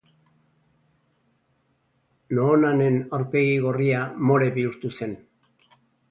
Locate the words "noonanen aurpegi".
2.37-3.51